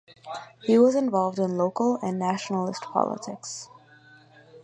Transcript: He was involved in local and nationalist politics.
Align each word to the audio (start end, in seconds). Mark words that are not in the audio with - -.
He 0.63 0.79
was 0.79 0.95
involved 0.95 1.37
in 1.37 1.57
local 1.59 1.97
and 2.01 2.17
nationalist 2.17 2.81
politics. 2.81 3.69